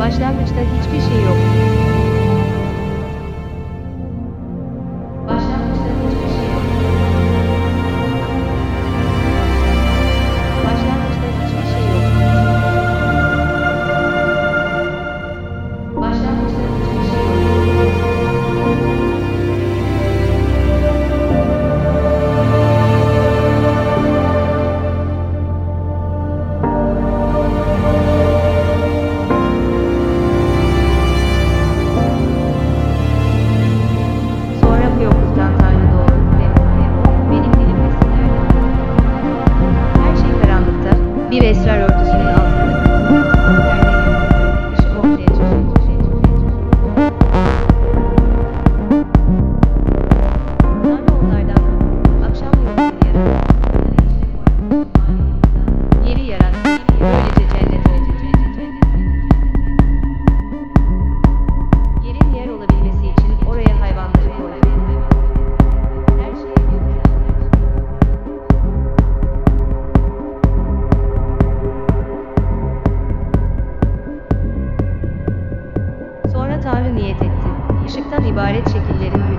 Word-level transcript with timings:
Başlangıçta 0.00 0.60
hiçbir 0.60 1.00
şey 1.00 1.24
yok. 1.24 1.89
niyet 76.94 77.22
etti. 77.22 77.48
Işıktan 77.88 78.24
ibaret 78.24 78.66
şekillerin 78.72 79.29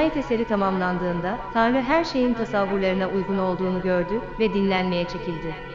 Nihayet 0.00 0.16
eseri 0.16 0.44
tamamlandığında 0.44 1.38
Tanrı 1.54 1.82
her 1.82 2.04
şeyin 2.04 2.34
tasavvurlarına 2.34 3.08
uygun 3.08 3.38
olduğunu 3.38 3.82
gördü 3.82 4.20
ve 4.38 4.54
dinlenmeye 4.54 5.04
çekildi. 5.04 5.69